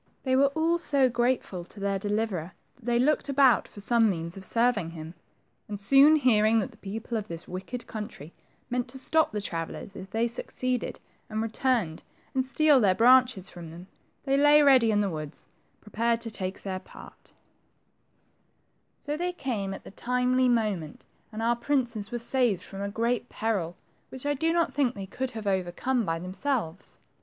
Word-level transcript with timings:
They 0.23 0.35
were 0.35 0.47
all 0.55 0.79
so 0.79 1.09
grateful 1.09 1.63
to 1.63 1.79
their 1.79 1.99
deliverer 1.99 2.53
that 2.77 2.85
they 2.87 2.97
looked 2.97 3.29
about 3.29 3.67
for 3.67 3.81
some 3.81 4.09
means 4.09 4.35
of 4.35 4.43
serving 4.43 4.89
him, 4.89 5.13
and 5.69 5.79
soon 5.79 6.15
hearing 6.15 6.57
that 6.57 6.71
the 6.71 6.77
people 6.77 7.17
of 7.17 7.27
this 7.27 7.47
wicked 7.47 7.85
country 7.85 8.33
meant 8.67 8.87
to 8.87 8.97
stop 8.97 9.31
the 9.31 9.39
travellers 9.39 9.95
if 9.95 10.09
they 10.09 10.27
suc 10.27 10.47
ceeded 10.47 10.97
and 11.29 11.39
returned, 11.43 12.01
and 12.33 12.43
steal 12.43 12.79
their 12.79 12.95
branches 12.95 13.51
from 13.51 13.69
them, 13.69 13.85
they 14.23 14.37
lay 14.37 14.63
ready 14.63 14.89
in 14.89 15.01
the 15.01 15.09
woods, 15.11 15.45
prepared 15.81 16.19
to 16.21 16.31
take 16.31 16.63
their 16.63 16.79
part. 16.79 17.31
96 18.97 19.05
THE 19.05 19.05
TWO 19.05 19.05
PRINCES. 19.05 19.05
So 19.05 19.17
they 19.17 19.33
came 19.33 19.71
at 19.75 19.83
the 19.83 19.91
timely 19.91 20.49
moment, 20.49 21.05
and 21.31 21.43
our 21.43 21.55
princes 21.55 22.09
were 22.09 22.17
saved 22.17 22.63
from 22.63 22.81
a 22.81 22.89
great 22.89 23.29
peril, 23.29 23.77
which 24.09 24.25
I 24.25 24.33
do 24.33 24.51
not 24.51 24.73
think 24.73 24.95
they 24.95 25.05
could 25.05 25.29
have 25.37 25.45
overcome 25.45 26.05
by 26.07 26.17
themselves. 26.17 26.97